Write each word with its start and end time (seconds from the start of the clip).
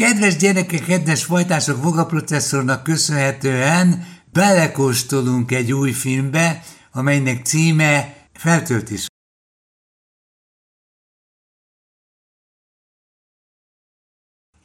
Kedves 0.00 0.36
gyerekek, 0.36 0.84
kedves 0.84 1.24
fajtások, 1.24 1.82
Voga 1.82 2.06
processzornak 2.06 2.82
köszönhetően 2.82 4.06
belekóstolunk 4.32 5.52
egy 5.52 5.72
új 5.72 5.92
filmbe, 5.92 6.62
amelynek 6.92 7.44
címe 7.44 8.16
Feltöltés. 8.32 9.06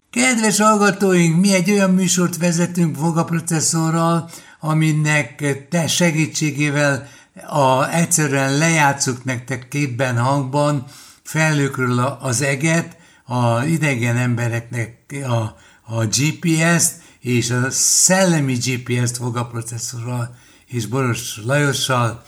Kedves 0.10 0.60
hallgatóink, 0.60 1.40
mi 1.40 1.54
egy 1.54 1.72
olyan 1.72 1.94
műsort 1.94 2.38
vezetünk 2.38 2.98
Voga 2.98 3.24
processzorral, 3.24 4.30
aminek 4.60 5.68
te 5.70 5.88
segítségével 5.88 7.08
a, 7.48 7.90
egyszerűen 7.94 8.58
lejátszuk 8.58 9.24
nektek 9.24 9.68
képben, 9.68 10.18
hangban 10.18 10.86
felőkről 11.24 12.00
az 12.00 12.42
eget, 12.42 13.04
a 13.26 13.64
idegen 13.64 14.18
embereknek 14.18 15.16
a, 15.24 15.58
a 15.94 16.06
GPS-t, 16.06 16.94
és 17.20 17.50
a 17.50 17.72
szellemi 17.72 18.54
GPS-t 18.54 19.18
processzorral 19.52 20.36
és 20.66 20.86
Boros 20.86 21.42
Lajossal 21.46 22.24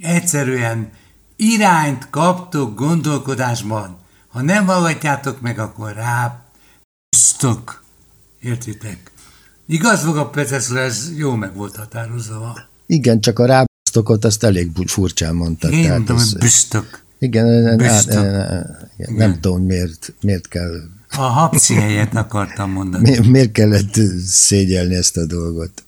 egyszerűen 0.00 0.90
irányt 1.36 2.10
kaptok 2.10 2.74
gondolkodásban. 2.74 3.98
Ha 4.28 4.42
nem 4.42 4.66
hallgatjátok 4.66 5.40
meg, 5.40 5.58
akkor 5.58 5.92
rá 5.92 6.42
pusztok. 7.08 7.82
Értitek? 8.40 9.10
Igaz, 9.66 10.04
processzor, 10.30 10.76
ez 10.76 11.10
jó 11.16 11.34
meg 11.34 11.54
volt 11.54 11.76
határozva. 11.76 12.58
Igen, 12.86 13.20
csak 13.20 13.38
a 13.38 13.46
rábusztokot 13.46 14.24
azt 14.24 14.44
elég 14.44 14.70
furcsán 14.86 15.34
mondtad. 15.34 15.72
Én 15.72 15.90
mondtam, 15.90 16.16
hogy 16.16 16.38
büsztök. 16.38 17.06
Igen, 17.18 17.76
büsztök. 17.76 18.14
Igen, 18.98 19.14
nem 19.14 19.40
tudom, 19.40 19.62
miért, 19.62 20.14
miért 20.20 20.48
kell... 20.48 20.80
A 21.10 21.20
hapci 21.20 21.74
helyet 21.74 22.14
akartam 22.14 22.70
mondani. 22.70 23.18
Mi, 23.18 23.28
miért 23.28 23.52
kellett 23.52 24.00
szégyelni 24.26 24.94
ezt 24.94 25.16
a 25.16 25.26
dolgot? 25.26 25.84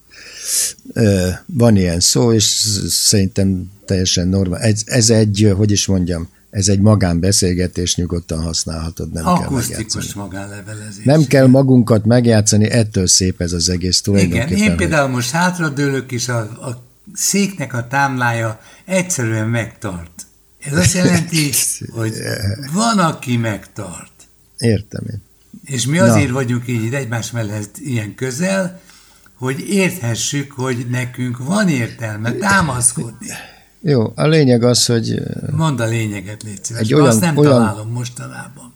Van 1.46 1.76
ilyen 1.76 2.00
szó, 2.00 2.32
és 2.32 2.44
szerintem 2.88 3.70
teljesen 3.84 4.28
normál. 4.28 4.60
Ez, 4.60 4.82
ez 4.84 5.10
egy, 5.10 5.52
hogy 5.56 5.70
is 5.70 5.86
mondjam, 5.86 6.28
ez 6.50 6.68
egy 6.68 6.80
magánbeszélgetés, 6.80 7.96
nyugodtan 7.96 8.42
használhatod, 8.42 9.12
nem 9.12 9.26
Akusztikus 9.26 10.12
kell 10.12 10.22
magánlevelezés. 10.22 11.04
Nem 11.04 11.24
kell 11.24 11.46
magunkat 11.46 12.04
megjátszani, 12.04 12.70
ettől 12.70 13.06
szép 13.06 13.40
ez 13.40 13.52
az 13.52 13.68
egész 13.68 14.00
tulajdonképpen. 14.00 14.52
Igen, 14.52 14.70
én 14.70 14.76
például 14.76 15.06
hogy... 15.06 15.14
most 15.14 15.30
hátradőlök, 15.30 16.12
és 16.12 16.28
a, 16.28 16.38
a 16.38 16.82
széknek 17.14 17.74
a 17.74 17.86
támlája 17.86 18.60
egyszerűen 18.84 19.48
megtart. 19.48 20.26
Ez 20.60 20.72
azt 20.72 20.94
jelenti, 20.94 21.50
hogy 21.98 22.12
van, 22.72 22.98
aki 22.98 23.36
megtart. 23.36 24.12
Értem 24.58 25.04
én. 25.10 25.22
És 25.64 25.86
mi 25.86 25.98
azért 25.98 26.28
Na. 26.28 26.34
vagyunk 26.34 26.68
így 26.68 26.94
egymás 26.94 27.30
mellett 27.30 27.76
ilyen 27.78 28.14
közel, 28.14 28.80
hogy 29.34 29.68
érthessük, 29.68 30.52
hogy 30.52 30.86
nekünk 30.90 31.38
van 31.38 31.68
értelme 31.68 32.32
támaszkodni. 32.32 33.26
Jó, 33.82 34.12
a 34.14 34.26
lényeg 34.26 34.62
az, 34.62 34.86
hogy... 34.86 35.22
Mondd 35.50 35.80
a 35.80 35.86
lényeget, 35.86 36.42
légy 36.42 36.64
szíves. 36.64 36.82
Egy 36.82 36.94
olyan, 36.94 37.06
azt 37.06 37.20
nem 37.20 37.36
olyan, 37.36 37.52
találom 37.52 37.90
mostanában. 37.90 38.74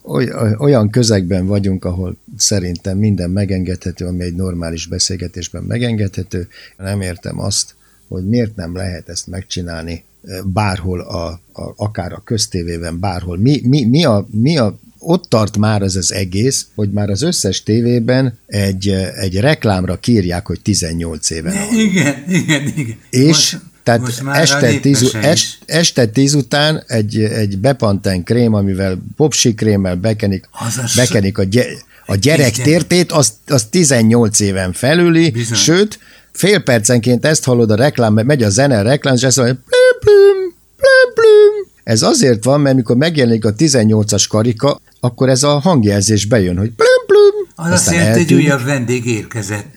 Olyan 0.59 0.91
közegben 0.91 1.47
vagyunk, 1.47 1.85
ahol 1.85 2.17
szerintem 2.37 2.99
minden 2.99 3.31
megengedhető, 3.31 4.07
ami 4.07 4.25
egy 4.25 4.35
normális 4.35 4.87
beszélgetésben 4.87 5.63
megengedhető. 5.63 6.49
Nem 6.77 7.01
értem 7.01 7.39
azt, 7.39 7.75
hogy 8.09 8.29
miért 8.29 8.57
nem 8.57 8.75
lehet 8.75 9.09
ezt 9.09 9.27
megcsinálni 9.27 10.05
bárhol, 10.45 11.01
a, 11.01 11.27
a, 11.53 11.73
akár 11.77 12.13
a 12.13 12.23
köztévében, 12.25 13.01
bárhol. 13.01 13.39
Mi, 13.39 13.61
mi, 13.65 13.85
mi, 13.85 14.05
a, 14.05 14.27
mi 14.31 14.59
a 14.59 14.79
ott 15.07 15.25
tart 15.29 15.57
már 15.57 15.83
ez 15.83 15.97
az 15.97 16.13
egész, 16.13 16.67
hogy 16.75 16.91
már 16.91 17.11
az 17.11 17.23
összes 17.23 17.63
tévében 17.63 18.39
egy, 18.47 18.89
egy 19.21 19.41
reklámra 19.41 19.97
kírják, 19.97 20.47
hogy 20.47 20.61
18 20.61 21.31
éve. 21.31 21.67
Igen, 21.73 22.25
igen, 22.29 22.73
igen. 22.77 22.97
És 23.11 23.27
most, 23.27 23.61
tehát 23.83 24.01
most 24.01 24.23
este, 24.27 24.79
tíz, 24.79 25.15
est, 25.15 25.59
este 25.67 26.07
tíz 26.07 26.35
után 26.35 26.83
egy, 26.87 27.19
egy 27.19 27.59
bepanten 27.59 28.23
krém, 28.23 28.55
amivel 28.55 28.99
popsi 29.17 29.55
krémmel 29.55 29.97
bekenik, 29.97 30.49
bekenik 30.97 31.39
a, 31.39 31.43
gy, 31.43 31.61
a 32.07 32.15
gyerek 32.15 32.53
tértét, 32.53 33.13
az, 33.13 33.33
az 33.47 33.65
18 33.65 34.41
éven 34.41 34.73
felüli, 34.73 35.31
Bizony. 35.31 35.57
sőt, 35.57 35.99
fél 36.35 36.59
percenként 36.59 37.27
ezt 37.27 37.45
hallod 37.45 37.71
a 37.71 37.75
reklám, 37.75 38.13
megy 38.13 38.43
a 38.43 38.49
zene 38.49 38.79
a 38.79 38.83
reklám, 38.83 39.15
és 39.15 39.23
ezt 39.23 39.37
mondja, 39.37 39.55
plüm, 39.55 39.99
plüm, 40.01 40.55
plüm, 40.77 41.13
plüm. 41.15 41.73
Ez 41.85 42.03
azért 42.03 42.45
van, 42.45 42.61
mert 42.61 42.77
mikor 42.77 42.97
megjelenik 42.97 43.45
a 43.45 43.55
18-as 43.55 44.25
karika, 44.29 44.81
akkor 45.01 45.29
ez 45.29 45.43
a 45.43 45.59
hangjelzés 45.59 46.27
bejön, 46.27 46.57
hogy 46.57 46.71
plüm, 46.71 47.07
plüm. 47.07 47.67
Az 47.67 47.73
azt 47.73 47.91
jelenti, 47.91 48.35
hogy 48.35 48.43
újabb 48.43 48.65
vendég 48.65 49.07
érkezett. 49.07 49.77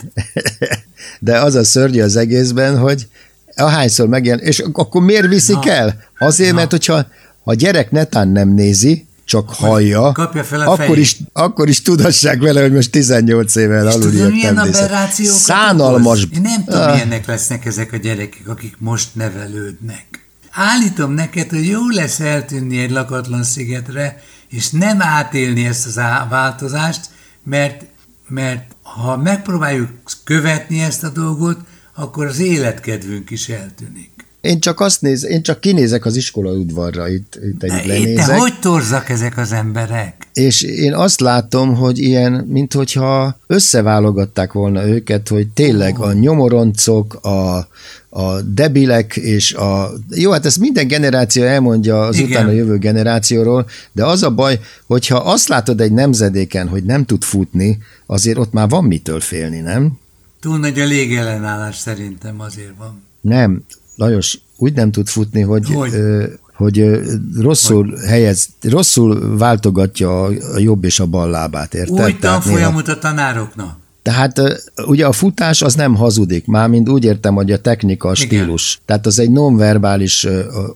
De 1.19 1.40
az 1.40 1.56
a 1.56 1.63
szörnyű 1.63 2.01
az 2.01 2.16
egészben, 2.16 2.78
hogy 2.78 3.07
ahányszor 3.56 4.07
megjelenik, 4.07 4.47
és 4.47 4.63
akkor 4.73 5.01
miért 5.01 5.28
viszik 5.28 5.63
Na. 5.63 5.72
el? 5.72 6.00
Azért, 6.19 6.51
Na. 6.51 6.56
mert 6.56 6.72
hogyha 6.72 6.94
ha 6.94 7.06
a 7.44 7.53
gyerek 7.53 7.91
netán 7.91 8.28
nem 8.28 8.50
nézi, 8.53 9.06
csak 9.28 9.50
hallja, 9.50 10.08
akkor 10.48 10.98
is, 10.98 11.18
akkor 11.34 11.70
is 11.70 11.82
tudassák 11.82 12.40
vele, 12.40 12.62
hogy 12.62 12.74
most 12.74 12.92
18 12.92 13.56
évvel 13.56 13.88
alul 13.88 14.12
tudom, 14.12 14.32
milyen 14.32 14.58
aberrációkat 14.58 15.40
Szánalmas. 15.40 16.28
Én 16.34 16.42
nem 16.42 16.64
tudom, 16.64 16.82
ah. 16.82 16.92
milyenek 16.92 17.26
lesznek 17.26 17.66
ezek 17.66 17.94
a 17.94 17.98
gyerekek, 17.98 18.48
akik 18.48 18.76
most 18.78 19.10
nevelődnek. 19.14 20.06
Állítom 20.52 21.12
neked, 21.12 21.50
hogy 21.50 21.68
jó 21.68 21.90
lesz 21.90 22.20
eltűnni 22.20 22.80
egy 22.80 22.92
lakatlan 22.92 23.44
szigetre, 23.44 24.24
és 24.50 24.70
nem 24.70 25.02
átélni 25.02 25.66
ezt 25.66 25.86
az 25.86 25.96
változást, 26.30 27.09
mert, 27.44 27.86
mert 28.28 28.76
ha 28.82 29.18
megpróbáljuk 29.18 29.90
követni 30.24 30.82
ezt 30.82 31.04
a 31.04 31.09
dolgot, 31.09 31.59
akkor 31.96 32.26
az 32.26 32.40
életkedvünk 32.40 33.30
is 33.30 33.50
eltűnik. 33.50 34.16
Én 34.47 34.59
csak 34.59 34.80
azt 34.80 35.02
néz, 35.02 35.25
én 35.25 35.41
csak 35.41 35.59
kinézek 35.59 36.06
az 36.06 36.16
iskola 36.16 36.52
udvarra, 36.52 37.09
itt, 37.09 37.40
itt 37.44 37.63
egy 37.63 37.85
lenézek. 37.85 38.28
De 38.28 38.38
hogy 38.38 38.59
torzak 38.59 39.09
ezek 39.09 39.38
az 39.38 39.52
emberek? 39.52 40.28
És 40.34 40.62
én 40.62 40.94
azt 40.94 41.19
látom, 41.19 41.75
hogy 41.75 42.00
ilyen, 42.00 42.31
minthogyha 42.34 43.38
összeválogatták 43.47 44.53
volna 44.53 44.88
őket, 44.88 45.28
hogy 45.28 45.47
tényleg 45.47 46.00
a 46.00 46.13
nyomoroncok, 46.13 47.13
a, 47.13 47.68
a 48.09 48.41
debilek 48.41 49.16
és 49.16 49.53
a... 49.53 49.91
Jó, 50.09 50.31
hát 50.31 50.46
ezt 50.46 50.59
minden 50.59 50.88
generáció 50.88 51.44
elmondja 51.44 52.02
az 52.02 52.16
Igen. 52.16 52.29
utána 52.29 52.52
jövő 52.52 52.78
generációról, 52.78 53.69
de 53.91 54.06
az 54.06 54.24
a 54.24 54.31
baj, 54.31 54.59
hogyha 54.85 55.18
azt 55.18 55.47
látod 55.47 55.81
egy 55.81 55.91
nemzedéken, 55.91 56.68
hogy 56.68 56.84
nem 56.84 57.06
tud 57.06 57.24
futni, 57.24 57.78
azért 58.06 58.38
ott 58.38 58.52
már 58.52 58.69
van 58.69 58.84
mitől 58.84 59.19
félni, 59.19 59.59
nem? 59.59 60.00
Túl 60.41 60.58
nagy 60.58 60.79
a 60.79 60.85
légellenállás 60.85 61.78
szerintem 61.78 62.40
azért 62.40 62.74
van. 62.78 63.02
Nem, 63.22 63.64
Lajos 63.97 64.40
úgy 64.58 64.74
nem 64.74 64.91
tud 64.91 65.08
futni, 65.08 65.41
hogy, 65.41 65.69
hogy? 65.74 65.94
Ö, 65.94 66.25
hogy 66.53 67.02
rosszul 67.40 67.90
hogy? 67.90 68.00
helyez, 68.08 68.47
rosszul 68.62 69.38
váltogatja 69.38 70.24
a 70.24 70.59
jobb 70.59 70.84
és 70.84 71.00
a 71.00 71.06
bal 71.06 71.30
lábát, 71.30 71.74
érted? 71.74 72.06
Úgy 72.06 72.19
tanfolyamot 72.19 72.88
a 72.88 73.00
tanároknak. 73.00 73.78
Tehát 74.02 74.41
ugye 74.88 75.06
a 75.06 75.12
futás 75.12 75.62
az 75.62 75.75
nem 75.75 75.96
hazudik, 75.96 76.46
mármint 76.46 76.90
úgy 76.90 77.03
értem, 77.03 77.35
hogy 77.35 77.52
a 77.52 77.62
technika, 77.62 78.09
a 78.09 78.16
stílus. 78.16 78.74
Igen. 78.74 78.84
Tehát 78.85 79.06
az 79.06 79.19
egy 79.19 79.31
nonverbális, 79.31 80.28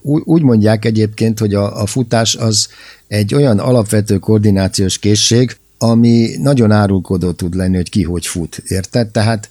úgy 0.02 0.42
mondják 0.42 0.86
egyébként, 0.86 1.40
hogy 1.40 1.54
a, 1.54 1.82
a 1.82 1.86
futás 1.86 2.36
az 2.36 2.68
egy 3.08 3.36
olyan 3.36 3.60
alapvető 3.60 4.18
koordinációs 4.18 4.98
készség, 4.98 5.58
ami 5.78 6.30
nagyon 6.42 6.72
árulkodó 6.72 7.32
tud 7.32 7.56
lenni, 7.56 7.76
hogy 7.76 7.90
ki 7.90 8.04
hogy 8.04 8.26
fut, 8.26 8.64
érted? 8.68 9.08
Tehát, 9.08 9.50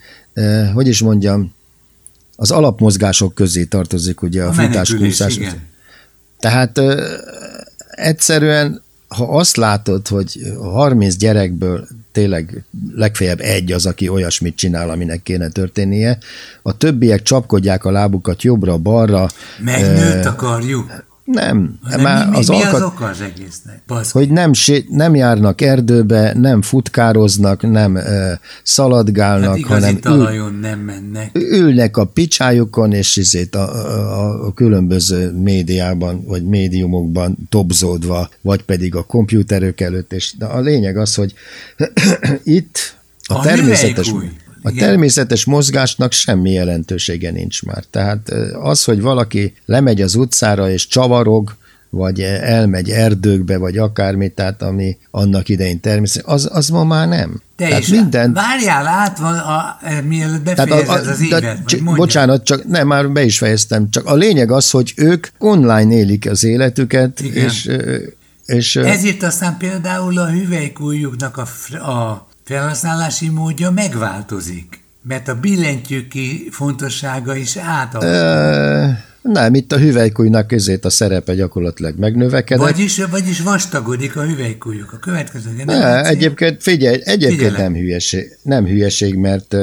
hogy 0.74 0.86
is 0.86 1.02
mondjam, 1.02 1.52
az 2.40 2.50
alapmozgások 2.50 3.34
közé 3.34 3.64
tartozik 3.64 4.22
ugye 4.22 4.42
a, 4.42 4.48
a 4.48 4.52
futás, 4.52 4.94
kúszás. 4.94 5.40
Tehát 6.38 6.78
ö, 6.78 7.14
egyszerűen, 7.90 8.82
ha 9.08 9.24
azt 9.24 9.56
látod, 9.56 10.08
hogy 10.08 10.40
30 10.60 11.16
gyerekből 11.16 11.86
tényleg 12.12 12.64
legfeljebb 12.94 13.40
egy 13.40 13.72
az, 13.72 13.86
aki 13.86 14.08
olyasmit 14.08 14.56
csinál, 14.56 14.90
aminek 14.90 15.22
kéne 15.22 15.48
történnie, 15.48 16.18
a 16.62 16.76
többiek 16.76 17.22
csapkodják 17.22 17.84
a 17.84 17.90
lábukat 17.90 18.42
jobbra-balra. 18.42 19.28
Megnőtt 19.58 20.24
akarjuk. 20.24 21.04
Nem. 21.32 21.78
Nem, 21.88 22.00
már 22.00 22.24
mi, 22.24 22.30
mi, 22.30 22.36
az, 22.36 22.48
mi 22.48 22.54
alkat, 22.54 22.74
az 22.74 22.82
oka 22.82 23.04
az 23.04 23.20
egésznek? 23.20 23.82
Baszki. 23.86 24.18
Hogy 24.18 24.30
nem, 24.30 24.50
nem 24.88 25.14
járnak 25.14 25.60
erdőbe, 25.60 26.32
nem 26.38 26.62
futkároznak, 26.62 27.70
nem 27.70 27.94
uh, 27.94 28.02
szaladgálnak, 28.62 29.56
hát 29.56 29.66
hanem 29.66 29.98
ül, 30.04 30.58
nem 30.60 30.78
mennek. 30.78 31.30
ülnek 31.32 31.96
a 31.96 32.04
picsájukon, 32.04 32.92
és 32.92 33.16
izét 33.16 33.54
a, 33.54 33.74
a, 33.74 34.46
a 34.46 34.52
különböző 34.52 35.30
médiában, 35.32 36.24
vagy 36.24 36.44
médiumokban 36.44 37.36
topzódva, 37.48 38.28
vagy 38.40 38.62
pedig 38.62 38.94
a 38.94 39.02
kompjúterök 39.02 39.80
előtt, 39.80 40.12
és 40.12 40.34
de 40.38 40.44
a 40.44 40.60
lényeg 40.60 40.96
az, 40.96 41.14
hogy 41.14 41.34
itt 42.44 42.96
a, 43.26 43.34
a 43.34 43.40
természetes... 43.40 44.14
A 44.62 44.70
Igen. 44.70 44.88
természetes 44.88 45.44
mozgásnak 45.44 46.12
semmi 46.12 46.50
jelentősége 46.50 47.30
nincs 47.30 47.62
már. 47.62 47.84
Tehát 47.90 48.28
az, 48.62 48.84
hogy 48.84 49.00
valaki 49.00 49.54
lemegy 49.66 50.02
az 50.02 50.14
utcára 50.14 50.70
és 50.70 50.86
csavarog, 50.86 51.58
vagy 51.90 52.20
elmegy 52.20 52.90
erdőkbe, 52.90 53.58
vagy 53.58 53.78
akármi, 53.78 54.28
tehát 54.28 54.62
ami 54.62 54.96
annak 55.10 55.48
idején 55.48 55.80
természetesen, 55.80 56.34
az, 56.34 56.48
az 56.52 56.68
ma 56.68 56.84
már 56.84 57.08
nem. 57.08 57.42
Te 57.56 57.66
tehát 57.66 57.82
is 57.82 57.88
minden... 57.88 58.32
várjál 58.32 58.86
át, 58.86 59.18
van 59.18 59.34
a, 59.34 59.78
mielőtt 60.04 60.42
befejezed 60.42 60.88
a, 60.88 60.92
a, 60.92 61.10
az 61.10 61.20
évet, 61.20 61.64
csak, 61.64 61.94
Bocsánat, 61.94 62.44
csak 62.44 62.64
nem, 62.64 62.86
már 62.86 63.10
be 63.10 63.22
is 63.22 63.38
fejeztem, 63.38 63.90
csak 63.90 64.06
a 64.06 64.14
lényeg 64.14 64.50
az, 64.50 64.70
hogy 64.70 64.92
ők 64.96 65.26
online 65.38 65.94
élik 65.94 66.30
az 66.30 66.44
életüket, 66.44 67.20
Igen. 67.20 67.44
és 67.44 67.70
és, 68.50 68.76
Ezért 68.76 69.22
aztán 69.22 69.56
például 69.56 70.18
a 70.18 70.30
hüvelykújjuknak 70.30 71.36
a, 71.36 71.74
a 71.90 72.28
felhasználási 72.50 73.28
módja 73.28 73.70
megváltozik, 73.70 74.80
mert 75.02 75.28
a 75.28 75.34
billentyűki 75.34 76.48
fontossága 76.50 77.36
is 77.36 77.56
átalakul. 77.56 78.96
Nem, 79.22 79.54
itt 79.54 79.72
a 79.72 79.78
hüvelykújnak 79.78 80.46
közét 80.46 80.84
a 80.84 80.90
szerepe 80.90 81.34
gyakorlatilag 81.34 81.98
megnövekedett. 81.98 82.70
Vagyis, 82.70 83.04
vagyis 83.10 83.40
vastagodik 83.40 84.16
a 84.16 84.22
hüvelykújjuk 84.22 84.92
a 84.92 84.96
következő 84.96 85.50
Ne, 85.64 86.04
egyébként 86.04 86.62
figyelj, 86.62 87.00
egyébként 87.04 87.40
Figyelem. 87.40 87.60
nem 87.62 87.74
hülyeség, 87.74 88.36
nem 88.42 88.66
hülyeség, 88.66 89.14
mert 89.14 89.54
uh, 89.54 89.60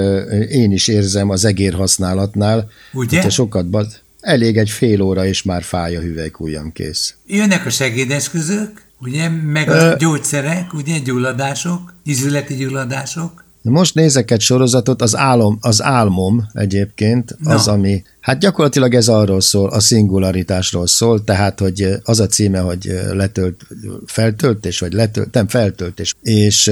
én 0.50 0.72
is 0.72 0.88
érzem 0.88 1.30
az 1.30 1.46
egér 1.46 1.74
használatnál, 1.74 2.70
Ugye? 2.94 3.16
hogyha 3.16 3.30
sokat 3.30 3.70
bad, 3.70 3.88
elég 4.22 4.58
egy 4.58 4.70
fél 4.70 5.02
óra, 5.02 5.26
és 5.26 5.44
már 5.44 5.64
fáj 5.64 5.96
a 5.96 6.00
hüvelykújjam 6.00 6.72
kész. 6.72 7.14
Jönnek 7.26 7.66
a 7.66 7.70
segédeszközök, 7.70 8.87
ugye, 9.00 9.30
meg 9.30 9.70
a 9.70 9.96
gyógyszerek, 9.96 10.74
ugye, 10.74 11.00
gyulladások, 11.00 11.94
izületi 12.04 12.56
gyulladások. 12.56 13.46
Most 13.62 13.96
nézek 13.96 14.32
egy 14.32 14.42
sorozatot, 14.42 15.02
az, 15.02 15.16
álom, 15.16 15.58
az 15.62 15.84
álmom 15.84 16.48
egyébként, 16.54 17.38
az, 17.44 17.66
no. 17.66 17.72
ami, 17.72 18.04
hát 18.20 18.40
gyakorlatilag 18.40 18.94
ez 18.94 19.08
arról 19.08 19.42
szól, 19.42 19.70
a 19.70 19.80
szingularitásról 19.80 20.88
szól, 20.88 21.24
tehát, 21.24 21.60
hogy 21.60 21.88
az 22.04 22.20
a 22.20 22.28
címe, 22.28 22.60
hogy 22.60 23.00
letölt, 23.12 23.66
feltöltés, 24.06 24.80
vagy 24.80 24.94
letölt, 24.94 25.34
nem 25.34 25.48
feltöltés, 25.48 26.16
és 26.22 26.72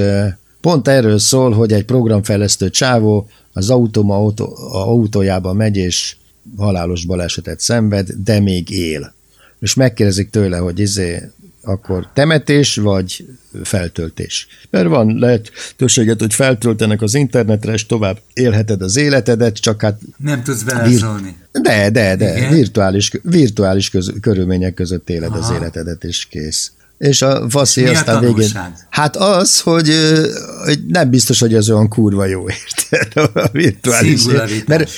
pont 0.60 0.88
erről 0.88 1.18
szól, 1.18 1.52
hogy 1.52 1.72
egy 1.72 1.84
programfejlesztő 1.84 2.70
csávó 2.70 3.28
az 3.52 3.70
autóm 3.70 4.10
autó, 4.10 4.56
autójában 4.72 5.56
megy, 5.56 5.76
és 5.76 6.16
halálos 6.56 7.04
balesetet 7.04 7.60
szenved, 7.60 8.10
de 8.24 8.40
még 8.40 8.70
él. 8.70 9.14
És 9.60 9.74
megkérdezik 9.74 10.30
tőle, 10.30 10.56
hogy 10.56 10.78
izé, 10.78 11.30
akkor 11.66 12.08
temetés 12.14 12.76
vagy 12.76 13.26
feltöltés. 13.62 14.46
Mert 14.70 14.88
van 14.88 15.18
lehetőséget, 15.18 16.20
hogy 16.20 16.34
feltöltenek 16.34 17.02
az 17.02 17.14
internetre, 17.14 17.72
és 17.72 17.86
tovább 17.86 18.18
élheted 18.32 18.82
az 18.82 18.96
életedet, 18.96 19.56
csak 19.56 19.80
hát... 19.80 19.98
Nem 20.16 20.42
tudsz 20.42 20.62
beleszólni. 20.62 21.36
De, 21.52 21.90
de, 21.90 22.16
de, 22.16 22.36
Igen? 22.36 22.52
virtuális, 22.52 23.10
virtuális 23.22 23.90
köz, 23.90 24.12
körülmények 24.20 24.74
között 24.74 25.10
éled 25.10 25.30
Aha. 25.30 25.38
az 25.38 25.50
életedet, 25.50 26.04
és 26.04 26.26
kész. 26.30 26.70
És 26.98 27.22
a 27.22 27.46
Vaszi 27.48 27.80
és 27.80 27.90
aztán 27.90 28.20
végén... 28.20 28.50
Hát 28.90 29.16
az, 29.16 29.60
hogy, 29.60 29.90
hogy 30.64 30.86
nem 30.86 31.10
biztos, 31.10 31.40
hogy 31.40 31.54
ez 31.54 31.70
olyan 31.70 31.88
kurva 31.88 32.24
jó, 32.24 32.44
érted? 32.90 33.30
A 33.34 33.48
virtuális. 33.52 34.24
Mert 34.66 34.90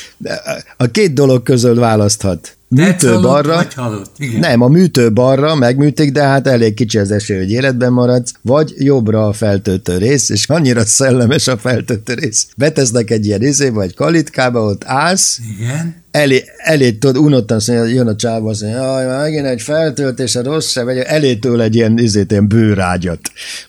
a 0.76 0.86
két 0.86 1.12
dolog 1.12 1.42
közül 1.42 1.74
választhat 1.74 2.57
műtő 2.68 3.20
balra. 3.20 3.54
Vagy 3.54 3.74
halott. 3.74 4.14
Igen. 4.18 4.40
Nem, 4.40 4.60
a 4.60 4.68
műtő 4.68 5.12
balra 5.12 5.54
megműtik, 5.54 6.12
de 6.12 6.22
hát 6.22 6.46
elég 6.46 6.74
kicsi 6.74 6.98
az 6.98 7.10
esély, 7.10 7.38
hogy 7.38 7.50
életben 7.50 7.92
maradsz, 7.92 8.32
vagy 8.42 8.74
jobbra 8.76 9.26
a 9.26 9.32
feltöltő 9.32 9.96
rész, 9.96 10.28
és 10.28 10.48
annyira 10.48 10.84
szellemes 10.84 11.48
a 11.48 11.56
feltöltő 11.56 12.14
rész. 12.14 12.46
Betesznek 12.56 13.10
egy 13.10 13.26
ilyen 13.26 13.42
izé, 13.42 13.68
vagy 13.68 13.94
kalitkába, 13.94 14.64
ott 14.64 14.82
állsz, 14.84 15.38
Igen. 15.58 16.02
elé, 16.10 16.44
elé 16.56 16.92
tudod, 16.92 17.16
unottan 17.16 17.56
azt 17.56 17.68
mondja, 17.68 17.94
jön 17.94 18.06
a 18.06 18.16
csáva, 18.16 18.50
azt 18.50 18.62
mondja, 18.62 19.00
jaj, 19.00 19.06
megint 19.06 19.46
egy 19.46 19.62
feltöltés, 19.62 20.36
a 20.36 20.42
rossz 20.42 20.70
se, 20.70 20.82
vagy 20.82 20.96
elétől 20.98 21.62
egy 21.62 21.74
ilyen, 21.74 21.98
izét, 21.98 22.30
ilyen 22.30 22.48
bőrágyat, 22.48 23.20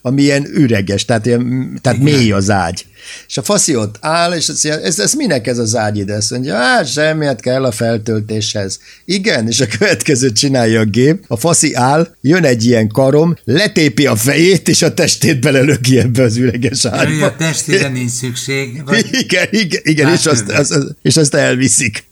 ami 0.02 0.22
ilyen 0.22 0.46
üreges, 0.54 1.06
tehát, 1.06 1.26
ilyen, 1.26 1.80
tehát 1.82 2.00
mély 2.00 2.32
az 2.32 2.50
ágy. 2.50 2.86
És 3.28 3.38
a 3.38 3.44
faszi 3.44 3.76
ott 3.76 3.96
áll, 4.00 4.34
és 4.34 4.50
azt 4.50 4.64
mondja, 4.64 4.86
ez, 4.86 5.00
ez 5.00 5.14
minek 5.14 5.48
ez 5.48 5.58
az 5.58 5.76
ágy 5.76 5.98
ide? 5.98 6.14
Azt 6.14 6.32
mondja, 6.32 6.56
hát 6.56 6.92
semmiet 6.92 7.42
kell 7.42 7.64
a 7.64 7.72
feltöltéshez. 7.72 8.80
Igen, 9.06 9.48
és 9.48 9.60
a 9.60 9.68
következőt 9.78 10.36
csinálja 10.36 10.80
a 10.80 10.86
gép, 10.86 11.24
a 11.28 11.38
faszi 11.38 11.74
áll, 11.74 12.16
jön 12.22 12.44
egy 12.44 12.66
ilyen 12.66 12.88
karom, 12.88 13.36
letépi 13.44 14.06
a 14.06 14.16
fejét, 14.16 14.68
és 14.68 14.82
a 14.82 14.94
testét 14.94 15.40
belelöki 15.40 16.00
ebbe 16.00 16.24
az 16.24 16.38
üreges 16.38 16.86
ágyba. 16.86 17.14
Jaj, 17.14 17.24
a 17.24 17.36
testére 17.36 17.88
nincs 17.88 18.12
szükség. 18.12 18.84
Vagy... 18.86 19.06
Igen, 19.24 19.48
igen, 19.52 19.82
igen 19.84 20.14
és, 20.14 20.26
azt, 20.26 20.50
az, 20.50 20.72
az, 20.72 20.96
és 21.02 21.18
azt 21.18 21.34
elviszik. 21.34 22.08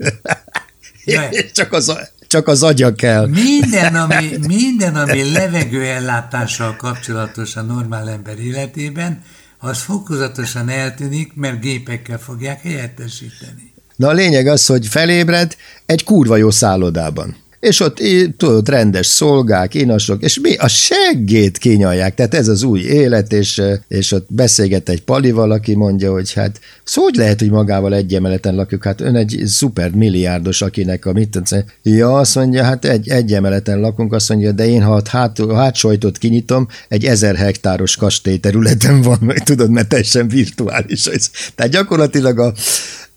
és 1.32 1.46
csak 1.54 1.74
az, 1.74 1.92
csak 2.28 2.48
az 2.48 2.64
agya 2.64 2.96
kell. 2.96 3.28
Minden, 3.28 3.96
ami, 4.04 4.38
minden, 4.48 4.96
ami 4.96 5.32
levegőellátással 5.32 6.76
kapcsolatos 6.76 7.56
a 7.56 7.62
normál 7.62 8.10
ember 8.10 8.40
életében, 8.40 9.24
az 9.58 9.82
fokozatosan 9.82 10.70
eltűnik, 10.70 11.36
mert 11.36 11.62
gépekkel 11.62 12.20
fogják 12.20 12.62
helyettesíteni. 12.62 13.74
Na 13.96 14.08
a 14.08 14.14
lényeg 14.14 14.48
az, 14.48 14.66
hogy 14.66 14.88
felébred 14.88 15.56
egy 15.86 16.04
kurva 16.04 16.36
jó 16.36 16.50
szállodában 16.50 17.36
és 17.60 17.80
ott 17.80 18.02
tudod, 18.38 18.70
rendes 18.70 19.08
szolgák, 19.08 19.74
inasok, 19.74 20.24
és 20.24 20.40
mi 20.40 20.56
a 20.56 20.68
seggét 20.68 21.58
kinyalják, 21.58 22.16
tehát 22.16 22.34
ez 22.34 22.48
az 22.48 22.64
új 22.64 22.80
élet, 22.80 23.34
és, 23.34 23.62
és 23.88 24.12
ott 24.12 24.26
beszélget 24.30 24.90
egy 24.90 25.02
palival, 25.02 25.52
aki 25.52 25.76
mondja, 25.76 26.12
hogy 26.12 26.34
hát 26.34 26.60
szó, 26.84 27.04
hogy 27.04 27.16
lehet, 27.16 27.40
hogy 27.40 27.50
magával 27.50 27.94
egy 27.94 28.14
emeleten 28.14 28.56
lakjuk, 28.56 28.84
hát 28.84 29.02
ön 29.02 29.16
egy 29.16 29.44
szuper 29.46 29.92
milliárdos, 29.92 30.62
akinek 30.62 31.06
a 31.06 31.14
mit 31.14 31.30
tudsz, 31.30 31.56
ja, 31.84 32.18
azt 32.18 32.36
mondja, 32.36 32.64
hát 32.64 32.86
egy, 32.86 33.10
egy 33.10 33.34
emeleten 33.34 33.80
lakunk, 33.80 34.14
azt 34.14 34.30
mondja, 34.30 34.52
de 34.52 34.68
én 34.68 34.84
ha 34.84 34.94
a 34.94 35.02
hát, 35.10 35.40
hátsajtot 35.56 36.18
kinyitom, 36.18 36.68
egy 36.88 37.06
ezer 37.06 37.36
hektáros 37.36 37.96
kastély 37.96 38.38
területen 38.38 39.02
van, 39.02 39.34
tudod, 39.44 39.70
mert 39.70 39.88
teljesen 39.88 40.28
virtuális. 40.28 41.10
Tehát 41.56 41.72
gyakorlatilag 41.72 42.40
a, 42.40 42.54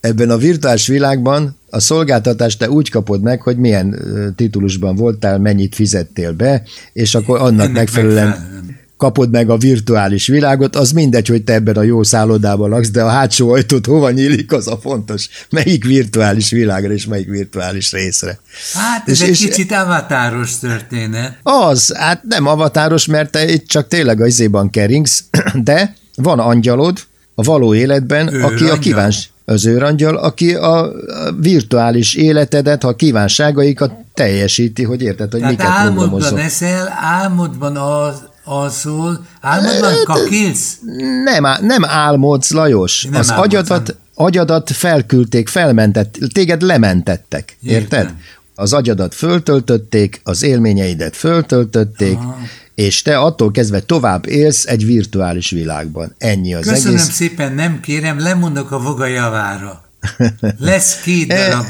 ebben 0.01 0.31
a 0.31 0.37
virtuális 0.37 0.87
világban 0.87 1.59
a 1.71 1.81
szolgáltatást 1.81 2.59
te 2.59 2.71
úgy 2.71 2.91
kapod 2.91 3.23
meg, 3.23 3.43
hogy 3.43 3.57
milyen 3.57 3.99
titulusban 4.37 4.97
voltál, 4.97 5.39
mennyit 5.39 5.75
fizettél 5.75 6.33
be, 6.33 6.63
és 6.93 7.15
akkor 7.15 7.41
annak 7.41 7.61
Ennek 7.61 7.73
megfelelően 7.73 8.27
megfelelően 8.27 8.79
kapod 9.01 9.31
meg 9.31 9.51
a 9.51 9.57
virtuális 9.57 10.27
világot, 10.27 10.77
az 10.77 10.93
mindegy, 10.93 11.27
hogy 11.29 11.45
te 11.45 11.53
ebben 11.53 11.77
a 11.77 11.83
jó 11.83 12.03
szállodában 12.03 12.71
laksz, 12.71 12.91
de 12.91 13.03
a 13.03 13.09
hátsó 13.09 13.51
ajtót 13.51 13.87
hova 13.87 14.11
nyílik, 14.11 14.53
az 14.53 14.69
a 14.69 14.79
fontos. 14.83 15.29
Melyik 15.51 15.85
virtuális 15.85 16.51
világra 16.51 16.93
és 16.93 17.07
melyik 17.07 17.29
virtuális 17.29 17.93
részre. 17.93 18.41
Hát 18.75 19.09
ez 19.09 19.15
és, 19.15 19.23
egy 19.23 19.29
és 19.29 19.39
kicsit 19.39 19.73
avatáros 19.73 20.59
történet. 20.59 21.39
Az, 21.43 21.97
hát 21.97 22.23
nem 22.23 22.47
avatáros, 22.47 23.07
mert 23.07 23.31
te 23.31 23.53
itt 23.53 23.67
csak 23.67 23.89
tényleg 23.89 24.21
a 24.21 24.27
izéban 24.27 24.71
keringsz, 24.71 25.25
de 25.55 25.97
van 26.15 26.39
angyalod 26.39 26.99
a 27.35 27.43
való 27.43 27.75
életben, 27.75 28.35
ő 28.35 28.43
aki 28.43 28.65
a 28.65 28.79
kíváns 28.79 29.31
az 29.51 29.67
őrangyal, 29.67 30.17
aki 30.17 30.55
a 30.55 30.93
virtuális 31.41 32.15
életedet, 32.15 32.83
ha 32.83 32.97
kívánságaikat 32.97 33.93
teljesíti, 34.15 34.85
hogy 34.85 35.03
érted, 35.03 35.31
hogy 35.31 35.41
Tehát 35.41 35.57
miket 35.57 35.71
álmodban 35.71 36.39
eszel, 36.39 36.99
álmodban 37.01 37.77
az, 37.77 38.15
alszol, 38.45 39.25
álmodban 39.41 39.93
kakilsz? 40.05 40.79
Nem, 41.25 41.47
nem 41.61 41.85
álmodsz, 41.85 42.51
Lajos. 42.51 43.05
Nem 43.11 43.21
az 43.21 43.31
agyadat, 43.31 43.97
agyadat 44.15 44.71
felküldték, 44.71 45.49
felmentett, 45.49 46.19
téged 46.33 46.63
lementettek, 46.63 47.57
érted? 47.63 47.99
Értem. 47.99 48.19
Az 48.55 48.73
agyadat 48.73 49.15
föltöltötték, 49.15 50.21
az 50.25 50.43
élményeidet 50.43 51.17
föltöltötték, 51.17 52.17
Aha 52.17 52.37
és 52.81 53.03
te 53.03 53.19
attól 53.19 53.51
kezdve 53.51 53.81
tovább 53.81 54.29
élsz 54.29 54.67
egy 54.67 54.87
virtuális 54.87 55.51
világban. 55.51 56.15
Ennyi 56.19 56.55
az 56.55 56.67
Köszönöm 56.67 56.95
egész. 56.95 57.07
Köszönöm 57.07 57.29
szépen, 57.29 57.53
nem 57.55 57.81
kérem, 57.81 58.19
lemondok 58.19 58.71
a 58.71 58.79
voga 58.79 59.07
javára. 59.07 59.85
Lesz 60.59 61.01
két 61.01 61.33
eh, 61.33 61.49
darab. 61.49 61.65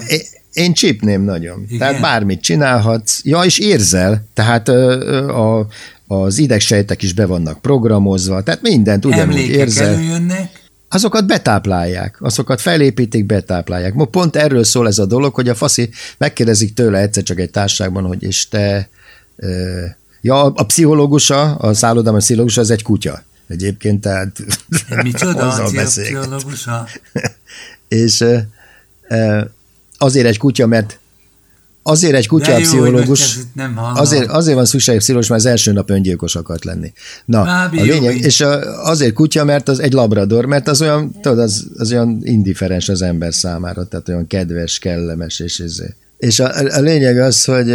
Én 0.52 0.72
csípném 0.72 1.22
nagyon. 1.22 1.64
Igen? 1.66 1.78
Tehát 1.78 2.00
bármit 2.00 2.40
csinálhatsz. 2.40 3.20
Ja, 3.24 3.40
és 3.42 3.58
érzel. 3.58 4.24
Tehát 4.34 4.68
a, 4.68 5.66
az 6.06 6.38
idegsejtek 6.38 7.02
is 7.02 7.12
be 7.12 7.26
vannak 7.26 7.60
programozva, 7.60 8.42
tehát 8.42 8.62
mindent 8.62 9.04
ugyanúgy 9.04 9.36
Emlékek 9.36 9.56
érzel. 9.56 9.86
előjönnek? 9.86 10.68
Azokat 10.88 11.26
betáplálják, 11.26 12.16
azokat 12.20 12.60
felépítik, 12.60 13.26
betáplálják. 13.26 13.94
Ma 13.94 14.04
pont 14.04 14.36
erről 14.36 14.64
szól 14.64 14.86
ez 14.86 14.98
a 14.98 15.06
dolog, 15.06 15.34
hogy 15.34 15.48
a 15.48 15.54
faszi 15.54 15.90
megkérdezik 16.18 16.74
tőle 16.74 16.98
egyszer 16.98 17.22
csak 17.22 17.40
egy 17.40 17.50
társágban, 17.50 18.04
hogy 18.04 18.22
és 18.22 18.48
te 18.48 18.88
Ja, 20.20 20.42
a 20.42 20.64
pszichológusa, 20.64 21.54
a 21.54 21.74
szállodám 21.74 22.14
a 22.14 22.18
pszichológusa, 22.18 22.60
az 22.60 22.70
egy 22.70 22.82
kutya. 22.82 23.22
Egyébként, 23.48 24.00
tehát 24.00 24.42
Micsoda 25.02 25.52
a 25.54 25.70
pszichológusa? 25.84 26.88
és 27.88 28.24
azért 29.98 30.26
egy 30.26 30.38
kutya, 30.38 30.66
mert 30.66 30.98
azért 31.82 32.14
egy 32.14 32.26
kutya 32.26 32.54
a 32.54 32.60
pszichológus, 32.60 33.38
nem 33.54 33.78
azért, 33.94 34.30
azért 34.30 34.56
van 34.56 34.64
szükség 34.64 34.96
pszichológus, 34.96 35.28
mert 35.28 35.40
az 35.40 35.46
első 35.46 35.72
nap 35.72 35.90
öngyilkos 35.90 36.36
akart 36.36 36.64
lenni. 36.64 36.92
Na, 37.24 37.44
Bábi, 37.44 37.78
a 37.78 37.82
lényeg, 37.82 38.16
jó, 38.16 38.24
és 38.24 38.44
azért 38.82 39.14
kutya, 39.14 39.44
mert 39.44 39.68
az 39.68 39.80
egy 39.80 39.92
labrador, 39.92 40.44
mert 40.44 40.68
az 40.68 40.82
olyan, 40.82 41.12
tudod, 41.20 41.38
az, 41.38 41.66
az 41.76 41.92
olyan 41.92 42.20
indiferens 42.22 42.88
az 42.88 43.02
ember 43.02 43.34
számára, 43.34 43.84
tehát 43.84 44.08
olyan 44.08 44.26
kedves, 44.26 44.78
kellemes, 44.78 45.38
és 45.38 45.58
ez, 45.58 45.82
És 46.20 46.40
a, 46.40 46.76
a 46.76 46.80
lényeg 46.80 47.18
az, 47.18 47.44
hogy 47.44 47.66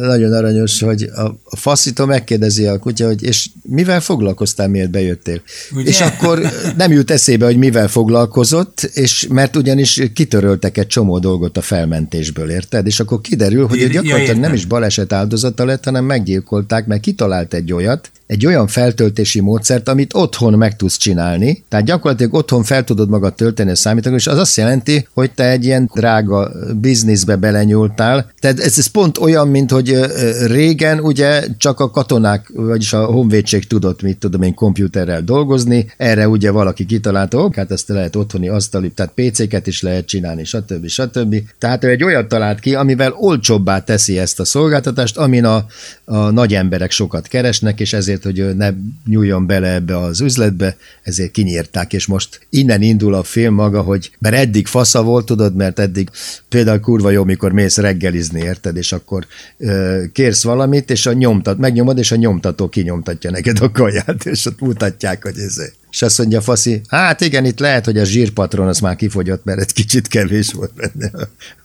nagyon 0.00 0.32
aranyos, 0.32 0.80
hogy 0.80 1.02
a, 1.02 1.20
a 1.44 1.56
faszító 1.56 2.04
megkérdezi 2.04 2.66
a 2.66 2.78
kutya, 2.78 3.06
hogy 3.06 3.22
és 3.22 3.48
mivel 3.62 4.00
foglalkoztál, 4.00 4.68
miért 4.68 4.90
bejöttél? 4.90 5.42
Ugye? 5.74 5.88
És 5.88 6.00
akkor 6.00 6.40
nem 6.76 6.92
jut 6.92 7.10
eszébe, 7.10 7.44
hogy 7.44 7.56
mivel 7.56 7.88
foglalkozott, 7.88 8.90
és 8.92 9.26
mert 9.30 9.56
ugyanis 9.56 10.02
kitöröltek 10.14 10.78
egy 10.78 10.86
csomó 10.86 11.18
dolgot 11.18 11.56
a 11.56 11.62
felmentésből, 11.62 12.50
érted? 12.50 12.86
És 12.86 13.00
akkor 13.00 13.20
kiderül, 13.20 13.66
hogy 13.66 13.82
ő 13.82 13.88
gyakorlatilag 13.88 14.36
nem 14.36 14.54
is 14.54 14.64
baleset 14.64 15.12
áldozata 15.12 15.64
lett, 15.64 15.84
hanem 15.84 16.04
meggyilkolták, 16.04 16.86
mert 16.86 17.00
kitalált 17.00 17.54
egy 17.54 17.72
olyat, 17.72 18.10
egy 18.30 18.46
olyan 18.46 18.66
feltöltési 18.66 19.40
módszert, 19.40 19.88
amit 19.88 20.14
otthon 20.14 20.52
meg 20.52 20.76
tudsz 20.76 20.96
csinálni. 20.96 21.64
Tehát 21.68 21.86
gyakorlatilag 21.86 22.34
otthon 22.34 22.62
fel 22.62 22.84
tudod 22.84 23.08
magad 23.08 23.34
tölteni 23.34 23.70
a 23.70 23.74
számítógépet, 23.74 24.20
és 24.20 24.32
az 24.32 24.38
azt 24.38 24.56
jelenti, 24.56 25.08
hogy 25.14 25.32
te 25.32 25.50
egy 25.50 25.64
ilyen 25.64 25.90
drága 25.94 26.50
bizniszbe 26.80 27.36
belenyúltál. 27.36 28.32
Tehát 28.40 28.60
ez, 28.60 28.78
ez 28.78 28.86
pont 28.86 29.18
olyan, 29.18 29.48
mint 29.48 29.70
hogy 29.70 29.98
régen 30.46 31.00
ugye 31.00 31.44
csak 31.58 31.80
a 31.80 31.90
katonák, 31.90 32.50
vagyis 32.54 32.92
a 32.92 33.04
honvédség 33.04 33.66
tudott, 33.66 34.02
mit 34.02 34.18
tudom 34.18 34.42
én, 34.42 34.54
kompjúterrel 34.54 35.22
dolgozni, 35.22 35.92
erre 35.96 36.28
ugye 36.28 36.50
valaki 36.50 36.86
kitalálta, 36.86 37.38
ó, 37.38 37.50
hát 37.52 37.70
ezt 37.70 37.88
lehet 37.88 38.16
otthoni 38.16 38.48
asztali, 38.48 38.90
tehát 38.90 39.12
PC-ket 39.14 39.66
is 39.66 39.82
lehet 39.82 40.06
csinálni, 40.06 40.44
stb. 40.44 40.86
stb. 40.86 41.36
Tehát 41.58 41.84
ő 41.84 41.88
egy 41.88 42.04
olyat 42.04 42.28
talált 42.28 42.60
ki, 42.60 42.74
amivel 42.74 43.12
olcsóbbá 43.16 43.84
teszi 43.84 44.18
ezt 44.18 44.40
a 44.40 44.44
szolgáltatást, 44.44 45.16
amin 45.16 45.44
a, 45.44 45.66
a 46.04 46.30
nagy 46.30 46.54
emberek 46.54 46.90
sokat 46.90 47.28
keresnek, 47.28 47.80
és 47.80 47.92
ezért 47.92 48.18
azért, 48.26 48.36
hogy 48.36 48.38
ő 48.38 48.52
ne 48.52 48.70
nyúljon 49.06 49.46
bele 49.46 49.74
ebbe 49.74 49.98
az 49.98 50.20
üzletbe, 50.20 50.76
ezért 51.02 51.30
kinyírták, 51.30 51.92
és 51.92 52.06
most 52.06 52.46
innen 52.50 52.82
indul 52.82 53.14
a 53.14 53.22
film 53.22 53.54
maga, 53.54 53.82
hogy 53.82 54.10
mert 54.18 54.34
eddig 54.34 54.66
fasza 54.66 55.02
volt, 55.02 55.26
tudod, 55.26 55.54
mert 55.54 55.78
eddig 55.78 56.08
például 56.48 56.80
kurva 56.80 57.10
jó, 57.10 57.24
mikor 57.24 57.52
mész 57.52 57.76
reggelizni, 57.76 58.40
érted, 58.40 58.76
és 58.76 58.92
akkor 58.92 59.26
ö, 59.58 60.02
kérsz 60.12 60.44
valamit, 60.44 60.90
és 60.90 61.06
a 61.06 61.12
nyomtat, 61.12 61.58
megnyomod, 61.58 61.98
és 61.98 62.12
a 62.12 62.16
nyomtató 62.16 62.68
kinyomtatja 62.68 63.30
neked 63.30 63.60
a 63.60 63.70
kaját, 63.70 64.24
és 64.24 64.46
ott 64.46 64.60
mutatják, 64.60 65.22
hogy 65.22 65.38
ez 65.38 65.58
és 65.90 66.02
azt 66.02 66.18
mondja 66.18 66.40
Faszi, 66.40 66.80
hát 66.88 67.20
igen, 67.20 67.44
itt 67.44 67.58
lehet, 67.58 67.84
hogy 67.84 67.98
a 67.98 68.04
zsírpatron 68.04 68.68
az 68.68 68.78
már 68.78 68.96
kifogyott, 68.96 69.44
mert 69.44 69.60
egy 69.60 69.72
kicsit 69.72 70.08
kevés 70.08 70.52
volt 70.52 70.72
benne. 70.74 71.10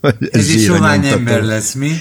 Ez 0.31 0.49
is 0.49 0.63
sovány 0.63 1.05
ember 1.05 1.43
lesz, 1.43 1.73
mi? 1.73 1.91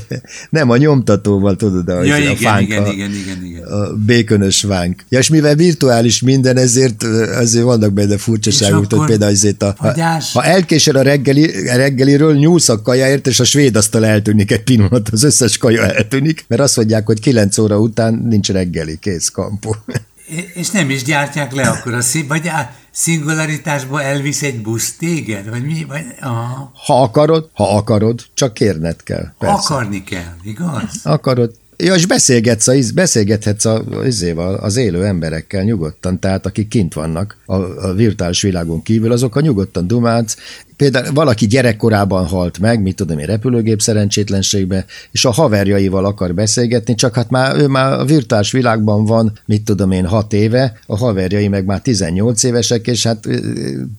Nem, 0.50 0.70
a 0.70 0.76
nyomtatóval 0.76 1.56
tudod, 1.56 1.88
a, 1.88 2.02
ja, 2.02 2.14
a 2.14 2.18
igen, 2.18 2.36
fánk, 2.36 2.66
igen, 2.66 2.82
a, 2.82 2.92
igen, 2.92 3.10
igen, 3.10 3.44
igen. 3.44 3.62
a 3.62 3.94
békönös 3.94 4.62
vánk. 4.62 5.04
Ja, 5.08 5.18
és 5.18 5.28
mivel 5.28 5.54
virtuális 5.54 6.22
minden, 6.22 6.56
ezért 6.56 7.02
azért 7.34 7.64
vannak 7.64 7.92
benne 7.92 8.18
furcsaságok, 8.18 8.92
hogy 8.92 9.06
például 9.06 9.32
azért 9.32 9.62
a, 9.62 9.74
a, 9.78 10.20
ha 10.32 10.44
elkésel 10.44 10.96
a, 10.96 11.02
reggeli, 11.02 11.68
a 11.68 11.76
reggeliről, 11.76 12.34
nyúlsz 12.34 12.68
a 12.68 12.82
kajáért, 12.82 13.26
és 13.26 13.40
a 13.40 13.44
svéd 13.44 13.76
asztal 13.76 14.06
eltűnik 14.06 14.52
egy 14.52 14.62
pillanat, 14.62 15.08
az 15.12 15.22
összes 15.22 15.58
kaja 15.58 15.86
eltűnik, 15.86 16.44
mert 16.48 16.62
azt 16.62 16.76
mondják, 16.76 17.06
hogy 17.06 17.20
9 17.20 17.58
óra 17.58 17.78
után 17.78 18.14
nincs 18.28 18.50
reggeli, 18.50 18.98
kész 19.00 19.28
kampó. 19.28 19.76
És 20.54 20.70
nem 20.70 20.90
is 20.90 21.02
gyártják 21.02 21.52
le 21.52 21.68
akkor 21.68 21.94
a 21.94 22.00
szín, 22.00 22.26
vagy 22.26 22.48
a 22.48 22.70
szingularitásba 22.90 24.02
elvisz 24.02 24.42
egy 24.42 24.62
busz 24.62 24.96
téged, 24.96 25.50
vagy 25.50 25.64
mi? 25.64 25.84
Vagy, 25.84 26.04
aha. 26.20 26.72
Ha 26.74 27.02
akarod, 27.02 27.50
ha 27.52 27.76
akarod, 27.76 28.20
csak 28.34 28.54
kérned 28.54 29.02
kell. 29.02 29.32
Persze. 29.38 29.54
Akarni 29.54 30.04
kell, 30.04 30.34
igaz? 30.42 31.00
Akarod, 31.02 31.54
Ja, 31.76 31.94
és 31.94 32.06
beszélgetsz, 32.06 32.68
a, 32.68 32.74
beszélgethetsz 32.94 33.64
a, 33.64 33.84
az, 33.84 34.24
az 34.60 34.76
élő 34.76 35.04
emberekkel 35.04 35.62
nyugodtan, 35.62 36.20
tehát 36.20 36.46
akik 36.46 36.68
kint 36.68 36.94
vannak 36.94 37.36
a, 37.46 37.54
a 37.54 37.92
virtuális 37.94 38.42
világon 38.42 38.82
kívül, 38.82 39.12
azok 39.12 39.36
a 39.36 39.40
nyugodtan 39.40 39.86
dumálsz. 39.86 40.36
Például 40.76 41.12
valaki 41.12 41.46
gyerekkorában 41.46 42.26
halt 42.26 42.58
meg, 42.58 42.82
mit 42.82 42.96
tudom 42.96 43.18
én, 43.18 43.26
repülőgép 43.26 43.80
szerencsétlenségbe, 43.80 44.84
és 45.10 45.24
a 45.24 45.30
haverjaival 45.30 46.04
akar 46.04 46.34
beszélgetni, 46.34 46.94
csak 46.94 47.14
hát 47.14 47.30
már 47.30 47.56
ő 47.56 47.66
már 47.66 47.92
a 47.92 48.04
virtuális 48.04 48.52
világban 48.52 49.04
van, 49.04 49.32
mit 49.44 49.64
tudom 49.64 49.90
én, 49.90 50.06
hat 50.06 50.32
éve, 50.32 50.78
a 50.86 50.96
haverjai 50.96 51.48
meg 51.48 51.64
már 51.64 51.80
18 51.80 52.42
évesek, 52.42 52.86
és 52.86 53.02
hát 53.02 53.28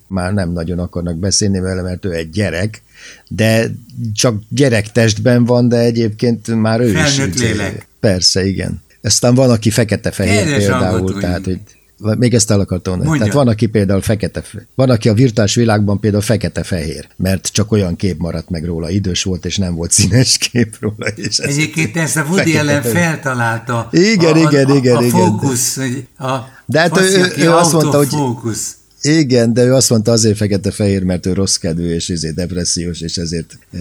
már 0.08 0.34
nem 0.34 0.52
nagyon 0.52 0.80
akarnak 0.80 1.18
beszélni 1.18 1.60
vele, 1.60 1.82
mert 1.82 2.06
ő 2.06 2.12
egy 2.12 2.30
gyerek, 2.30 2.84
de 3.28 3.72
csak 4.14 4.42
gyerektestben 4.50 5.46
van, 5.46 5.68
de 5.68 5.78
egyébként 5.78 6.62
már 6.62 6.80
ő 6.80 6.92
Felnőtt 6.92 7.34
is. 7.34 7.42
lélek. 7.42 7.88
Persze, 8.00 8.46
igen. 8.46 8.84
Aztán 9.02 9.36
van, 9.36 9.50
aki 9.50 9.70
fekete-fehér 9.70 10.58
például, 10.58 11.20
tehát 11.20 11.46
hogy 11.46 11.60
még 11.98 12.34
ezt 12.34 12.52
el 12.52 12.60
akartam 12.60 12.96
mondani. 12.96 13.18
Tehát 13.18 13.34
van, 13.34 13.48
aki 13.48 13.66
például 13.66 14.02
fekete, 14.02 14.44
van, 14.76 14.90
aki 14.90 15.10
a 15.10 15.14
virtuális 15.14 15.56
világban 15.56 16.00
például 16.00 16.22
fekete-fehér, 16.22 17.08
mert 17.16 17.48
csak 17.52 17.72
olyan 17.72 17.96
kép 17.96 18.20
maradt 18.20 18.50
meg 18.50 18.66
róla, 18.66 18.90
idős 18.90 19.24
volt, 19.24 19.46
és 19.46 19.58
nem 19.58 19.76
volt 19.76 19.92
színes 19.92 20.38
kép 20.38 20.76
róla. 20.80 21.08
És 21.16 21.38
Egyébként 21.38 21.98
ezt 21.98 22.18
a 22.18 22.26
Woody 22.30 22.58
ellen 22.58 22.82
feltalálta. 22.82 23.88
Igen, 23.92 24.34
a, 24.34 24.38
igen, 24.38 24.66
a, 24.66 24.76
igen, 24.76 24.96
a, 24.96 25.00
a 25.00 25.04
igen. 25.04 25.20
Fókusz, 25.20 25.78
a 26.18 26.38
De 26.66 26.80
hát 26.80 27.00
ő, 27.00 27.34
ő 27.38 27.52
azt 27.52 27.74
mondta, 27.74 27.98
hogy 27.98 28.08
fókusz. 28.08 28.76
Igen, 29.08 29.54
de 29.54 29.64
ő 29.64 29.74
azt 29.74 29.90
mondta 29.90 30.12
azért 30.12 30.38
fekete-fehér, 30.38 31.04
mert 31.04 31.26
ő 31.26 31.34
rossz 31.34 31.56
kedvű, 31.56 31.90
és 31.94 32.10
ezért 32.10 32.36
depressziós, 32.36 33.02
és 33.02 33.18
ezért 33.18 33.58
e, 33.72 33.80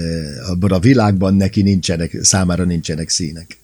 abban 0.50 0.72
a 0.72 0.78
világban 0.78 1.34
neki 1.34 1.62
nincsenek, 1.62 2.18
számára 2.22 2.64
nincsenek 2.64 3.08
színek. 3.08 3.58